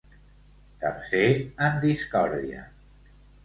[0.83, 1.29] Tercer
[1.67, 2.69] en discòrdia.